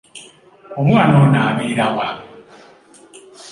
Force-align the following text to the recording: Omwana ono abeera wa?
Omwana 0.79 1.15
ono 1.23 1.39
abeera 1.49 1.87
wa? 1.95 2.07